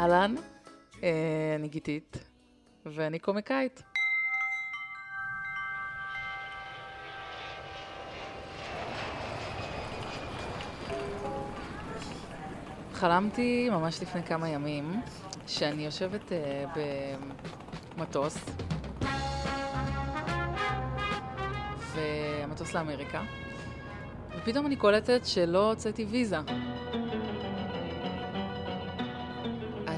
[0.00, 0.34] אהלן,
[1.02, 1.08] אה,
[1.56, 2.16] אני גיתית,
[2.86, 3.82] ואני קומיקאית.
[12.92, 15.00] חלמתי ממש לפני כמה ימים
[15.46, 16.64] שאני יושבת אה,
[17.96, 18.36] במטוס,
[21.94, 23.22] והמטוס לאמריקה,
[24.38, 26.38] ופתאום אני קולטת שלא הוצאתי ויזה.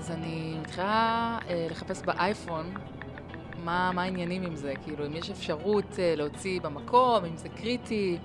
[0.03, 2.75] אז אני מתחילה אה, לחפש באייפון
[3.65, 8.19] מה, מה העניינים עם זה, כאילו אם יש אפשרות אה, להוציא במקום, אם זה קריטי,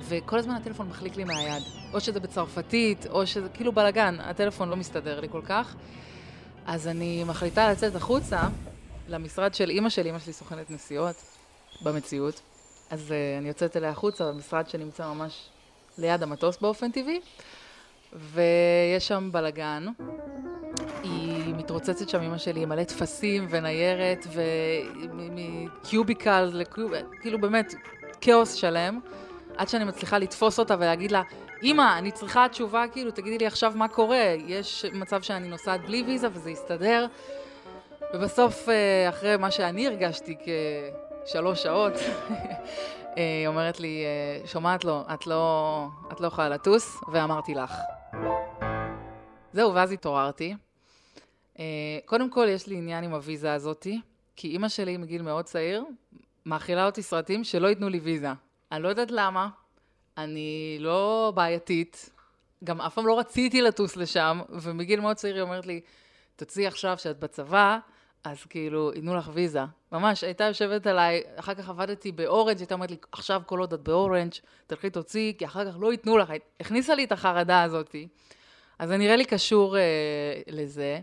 [0.00, 1.62] וכל הזמן הטלפון מחליק לי מהיד.
[1.92, 5.74] או שזה בצרפתית, או שזה כאילו בלאגן, הטלפון לא מסתדר לי כל כך.
[6.66, 8.40] אז אני מחליטה לצאת החוצה
[9.08, 11.16] למשרד של אימא שלי, אימא שלי סוכנת נסיעות,
[11.82, 12.40] במציאות.
[12.90, 15.48] אז uh, אני יוצאת אליה החוצה, במשרד שנמצא ממש
[15.98, 17.20] ליד המטוס באופן טבעי,
[18.12, 19.86] ויש שם בלאגן.
[21.80, 24.26] מתרוצצת שם, אימא שלי, עם מלא טפסים וניירת,
[25.82, 26.62] וקיוביקל,
[27.20, 27.74] כאילו באמת
[28.20, 29.00] כאוס שלם,
[29.56, 31.22] עד שאני מצליחה לתפוס אותה ולהגיד לה,
[31.62, 34.34] אמא, אני צריכה תשובה, כאילו, תגידי לי עכשיו מה קורה.
[34.46, 37.06] יש מצב שאני נוסעת בלי ויזה וזה יסתדר.
[38.14, 40.36] ובסוף, אה, אחרי מה שאני הרגשתי
[41.24, 41.92] כשלוש שעות,
[43.16, 47.74] היא אומרת לי, אה, שומעת לו, את לא, את לא יכולה לטוס, ואמרתי לך.
[49.52, 50.54] זהו, ואז התעוררתי.
[51.60, 54.00] אה, קודם כל, יש לי עניין עם הוויזה הזאתי,
[54.36, 55.84] כי אימא שלי מגיל מאוד צעיר,
[56.46, 58.32] מאכילה אותי סרטים שלא ייתנו לי ויזה.
[58.72, 59.48] אני לא יודעת למה,
[60.18, 62.10] אני לא בעייתית,
[62.64, 65.80] גם אף פעם לא רציתי לטוס לשם, ומגיל מאוד צעיר היא אומרת לי,
[66.36, 67.78] תוציאי עכשיו שאת בצבא,
[68.24, 69.60] אז כאילו, ייתנו לך ויזה.
[69.92, 73.80] ממש, הייתה יושבת עליי, אחר כך עבדתי באורנג', הייתה אומרת לי, עכשיו כל עוד את
[73.80, 74.32] באורנג',
[74.66, 76.32] תלכי תוציאי, כי אחר כך לא ייתנו לך.
[76.60, 78.08] הכניסה לי את החרדה הזאתי.
[78.78, 79.82] אז זה נראה לי קשור אה,
[80.46, 81.00] לזה.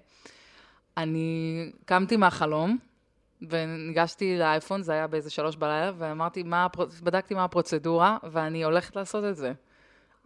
[0.98, 2.78] אני קמתי מהחלום,
[3.42, 6.68] וניגשתי לאייפון, זה היה באיזה שלוש בלילה, ואמרתי, מה,
[7.04, 9.54] בדקתי מה הפרוצדורה, ואני הולכת לעשות את זה.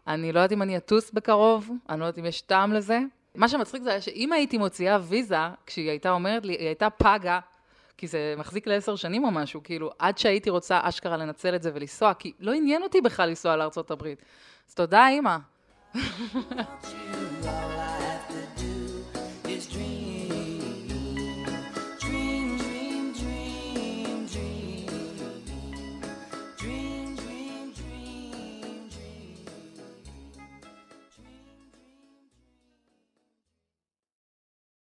[0.07, 2.99] אני לא יודעת אם אני אטוס בקרוב, אני לא יודעת אם יש טעם לזה.
[3.35, 7.39] מה שמצחיק זה היה שאם הייתי מוציאה ויזה, כשהיא הייתה אומרת לי, היא הייתה פגה,
[7.97, 11.71] כי זה מחזיק לעשר שנים או משהו, כאילו, עד שהייתי רוצה אשכרה לנצל את זה
[11.73, 14.23] ולנסוע, כי לא עניין אותי בכלל לנסוע לארצות הברית.
[14.69, 15.37] אז תודה, אימא.